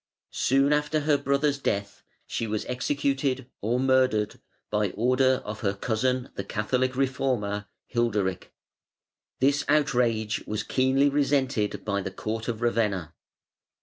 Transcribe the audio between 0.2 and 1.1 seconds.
Soon after